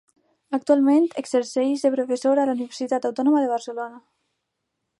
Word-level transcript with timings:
Actualment 0.57 1.03
exerceix 1.21 1.83
de 1.85 1.91
professor 1.97 2.33
a 2.43 2.45
la 2.51 2.55
Universitat 2.57 3.07
Autònoma 3.11 3.45
de 3.45 3.53
Barcelona. 3.53 4.01